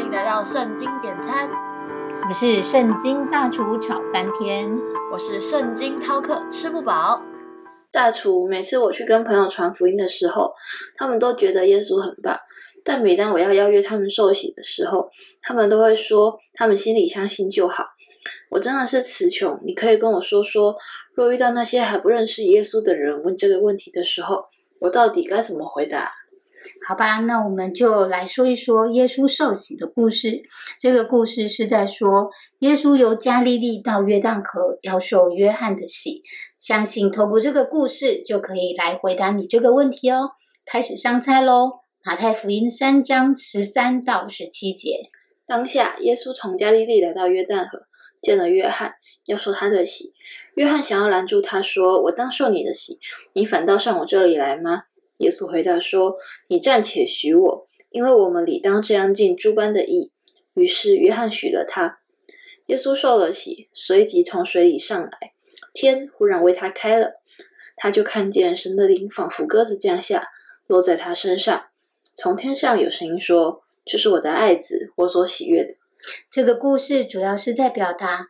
[0.00, 1.50] 欢迎来到圣经点餐，
[2.26, 4.74] 我是圣经大厨炒翻天，
[5.12, 7.20] 我是圣经饕客吃不饱。
[7.92, 10.54] 大厨，每次我去跟朋友传福音的时候，
[10.96, 12.34] 他们都觉得耶稣很棒，
[12.82, 15.10] 但每当我要邀约他们受洗的时候，
[15.42, 17.84] 他们都会说他们心里相信就好。
[18.48, 20.74] 我真的是词穷，你可以跟我说说，
[21.12, 24.46] 若遇到那些还不认识耶稣的人问这个问题的时候，
[24.78, 26.10] 我到底该怎么回答？
[26.86, 30.42] 好吧，那我们就来说一说耶稣受洗的故事。
[30.78, 36.22] 这个故事是在说，耶稣由加利利到约旦河要受约翰的洗。
[36.58, 40.30] 相信透过这个故事，就可以来回答你这个问题哦。
[40.66, 41.80] 开始上菜喽！
[42.04, 45.10] 马太福音三章十三到十七节。
[45.46, 47.82] 当下，耶稣从加利利来到约旦河，
[48.22, 48.94] 见了约翰，
[49.26, 50.12] 要受他的洗。
[50.54, 52.98] 约翰想要拦住他，说：“我当受你的洗，
[53.34, 54.84] 你反倒上我这里来吗？”
[55.20, 56.16] 耶稣回答说
[56.48, 60.12] ：“你暂且许我，因为我们理当这样尽诸般的义。”
[60.54, 62.00] 于是约翰许了他。
[62.66, 65.32] 耶稣受了洗，随即从水里上来，
[65.74, 67.20] 天忽然为他开了，
[67.76, 70.28] 他就看见神的灵仿佛鸽子降下，
[70.66, 71.66] 落在他身上。
[72.14, 75.74] 从天上有声音说：“这是我的爱子，我所喜悦的。”
[76.30, 78.26] 这个故事主要是在表达，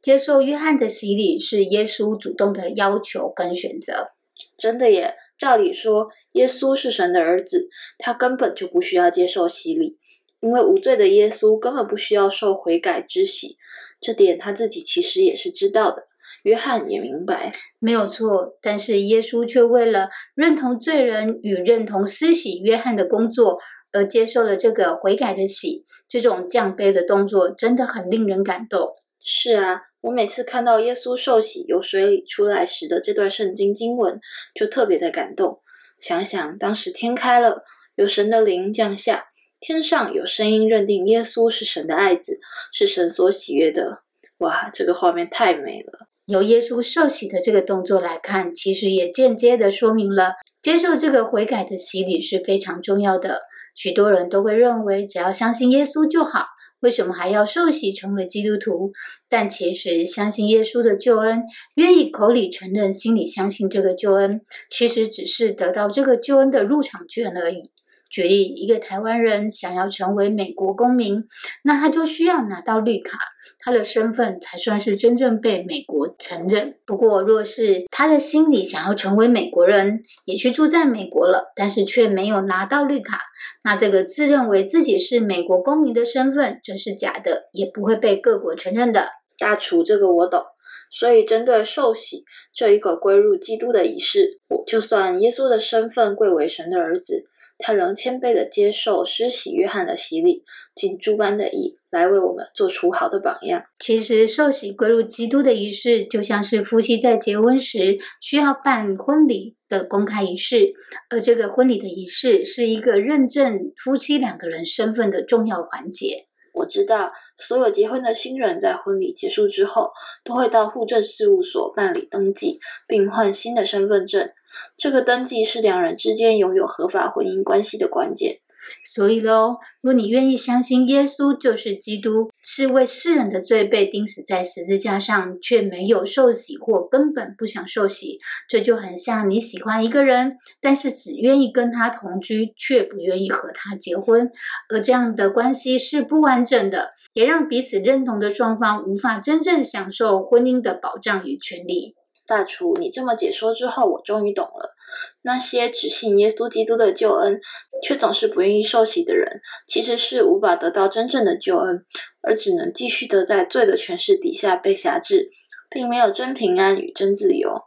[0.00, 4.12] 接受约翰的洗礼是耶稣主动的要求跟选择。
[4.56, 5.14] 真的耶！
[5.42, 6.08] 照理说。
[6.32, 9.98] 耶稣是神的儿子，他根本就不需要接受洗礼，
[10.40, 13.58] 因为无罪的耶稣根本不需要受悔改之洗，
[14.00, 16.06] 这点他自己其实也是知道的。
[16.44, 23.58] 约翰也明白，没有错，但是耶稣却为了认同罪人与认同施洗约翰的工作，
[23.92, 25.84] 而接受了这个悔改的洗。
[26.08, 28.88] 这种降杯的动作真的很令人感动。
[29.22, 34.20] 是啊，我每次看到耶稣受洗由水里出来时的这段圣经经文，
[34.52, 35.60] 就特别的感动。
[36.00, 37.62] 想想当时天开了，
[37.94, 39.26] 有神的灵降下，
[39.60, 42.40] 天上有声音认定耶稣是神的爱子，
[42.72, 44.02] 是神所喜悦的。
[44.38, 46.08] 哇，这个画面太美了！
[46.26, 53.42] 由耶稣受洗的这个动作来看，其实也间接的说明了接受这个悔改的洗礼是非常重要的。
[53.76, 56.46] 许多人都会认为，只要相信耶稣就好。
[56.82, 58.92] 为什么还要受洗成为基督徒？
[59.28, 61.44] 但其实相信耶稣的救恩，
[61.76, 67.70] 愿意口里承认、心里相信这个救恩，其实只是得到这个救恩的入场券而已。
[68.12, 71.24] 举例，一个台湾人想要成为美国公民，
[71.64, 73.18] 那他就需要拿到绿卡，
[73.58, 76.76] 他的身份才算是真正被美国承认。
[76.84, 83.18] 不过，若是他的心里想要成为美国人，也去住在美国了，但是却没有拿到绿卡，
[83.64, 89.08] 那这个自认为自己是美国公民的身份就是假的，也不会被各国承认的。
[89.38, 90.44] 大厨，这个我懂。
[90.90, 92.24] 所以，针对受洗
[92.54, 97.24] 这一个归入基督的仪式，就算耶稣的身份贵为神的儿子。
[97.62, 103.62] 他仍谦卑地接受施洗约翰的洗礼，尽诸般的义，来为我们做出好的榜样。
[103.78, 110.74] 其实，受洗归入基督的仪式，就像是夫妻在结婚时需要办婚礼的公开仪式，
[111.08, 116.26] 而这个婚礼的仪式是一个认证夫妻两个人身份的重要环节。
[116.54, 119.90] 我知道，所有结婚的新人在婚礼结束之后，
[120.22, 124.28] 都会到户政事务所办理登记，并换新的身份证。
[124.76, 128.38] 这个登记是两人之间拥有合法婚姻关系的关键。
[128.84, 144.30] 所以喽，如果你愿意相信耶稣就是基督，是为世人的罪被钉死在十字架上，却没有受洗或根本不想受洗，这就很像你喜欢一个人，但是只愿意跟他同居，却不愿意和他结婚，
[144.72, 151.96] 而这样的关系是不完整的，也让彼此认同的双方无法真正享受婚姻的保障与权利。
[152.26, 154.74] 大厨，你这么解说之后，我终于懂了。
[155.22, 157.40] 那些只信耶稣基督的救恩，
[157.82, 161.84] 却总是不愿意受洗的人，其实是无法得到真正的救恩，
[162.20, 165.30] 而只能继续的在罪的权势底下被辖制，
[165.70, 167.62] 并没有真平安与真自由。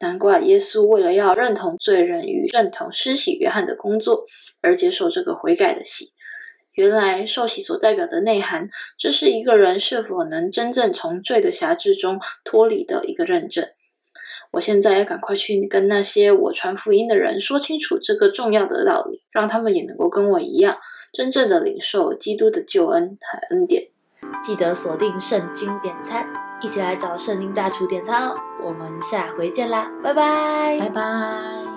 [0.00, 4.24] 难怪耶稣为了要认同罪人与认同施洗约翰的工作，
[4.62, 6.12] 而接受这个悔改的洗。
[6.74, 13.68] 原来受洗所代表的内涵，这是一个人是否能真正从罪的辖制中脱离的一个认证。
[14.50, 20.76] 我现在要赶快去跟那些我传福音的人说清楚这个重要的道理，让他们也能够跟我一样，
[21.12, 23.88] 真正的领受基督的救恩和恩典。
[24.42, 26.26] 记得锁定圣经点餐，
[26.60, 28.36] 一起来找圣经大厨点餐哦！
[28.64, 31.67] 我们下回见啦，拜拜，拜拜。